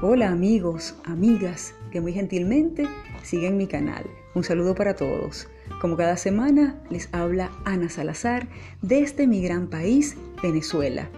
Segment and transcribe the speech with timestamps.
[0.00, 2.86] Hola amigos, amigas que muy gentilmente
[3.24, 4.04] siguen mi canal.
[4.36, 5.48] Un saludo para todos.
[5.80, 8.46] Como cada semana les habla Ana Salazar
[8.80, 11.10] desde mi gran país, Venezuela.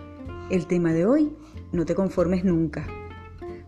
[0.51, 1.30] El tema de hoy,
[1.73, 2.87] no te conformes nunca.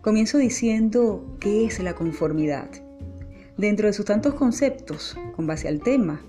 [0.01, 2.71] Comienzo diciendo qué es la conformidad.
[3.55, 6.21] Dentro de sus tantos conceptos, con base al tema,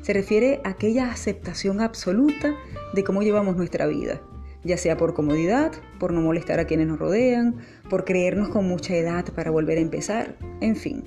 [0.00, 2.56] se refiere a aquella aceptación absoluta
[2.92, 4.20] de cómo llevamos nuestra vida
[4.64, 7.56] ya sea por comodidad, por no molestar a quienes nos rodean,
[7.90, 11.04] por creernos con mucha edad para volver a empezar, en fin.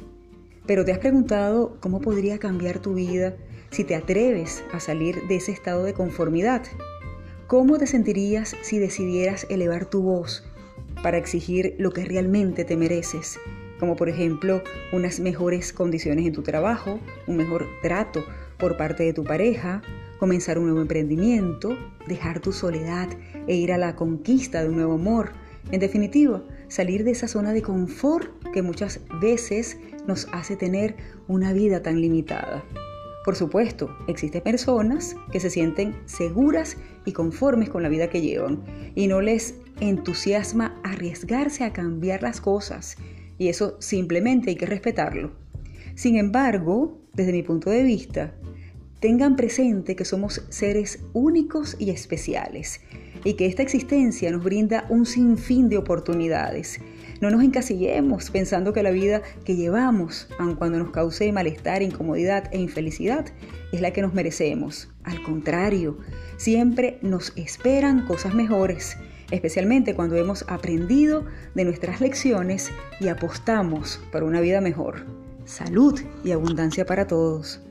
[0.66, 3.36] Pero te has preguntado cómo podría cambiar tu vida
[3.70, 6.64] si te atreves a salir de ese estado de conformidad.
[7.48, 10.44] ¿Cómo te sentirías si decidieras elevar tu voz
[11.03, 13.38] para exigir lo que realmente te mereces?
[13.80, 18.23] Como por ejemplo unas mejores condiciones en tu trabajo, un mejor trato
[18.58, 19.81] por parte de tu pareja,
[20.19, 23.09] comenzar un nuevo emprendimiento, dejar tu soledad
[23.47, 25.33] e ir a la conquista de un nuevo amor.
[25.72, 30.95] En definitiva, salir de esa zona de confort que muchas veces nos hace tener
[31.27, 32.63] una vida tan limitada.
[33.25, 38.63] Por supuesto, existen personas que se sienten seguras y conformes con la vida que llevan
[38.94, 42.97] y no les entusiasma arriesgarse a cambiar las cosas
[43.38, 45.31] y eso simplemente hay que respetarlo.
[45.95, 48.35] Sin embargo, desde mi punto de vista,
[49.06, 52.81] tengan presente que somos seres únicos y especiales
[53.23, 56.80] y que esta existencia nos brinda un sinfín de oportunidades.
[57.22, 62.50] No nos encasillemos pensando que la vida que llevamos, aun cuando nos cause malestar, incomodidad
[62.52, 63.28] e infelicidad,
[63.72, 64.89] es la que nos merecemos.
[65.03, 66.00] Al contrario,
[66.38, 68.97] siempre nos esperan cosas mejores,
[69.30, 75.06] especialmente cuando hemos aprendido de nuestras lecciones y apostamos por una vida mejor.
[75.45, 77.62] Salud y abundancia para todos.